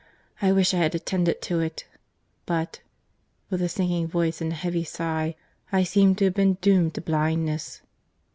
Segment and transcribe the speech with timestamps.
[0.41, 5.35] —I wish I had attended to it—but—(with a sinking voice and a heavy sigh)
[5.71, 7.81] I seem to have been doomed to blindness."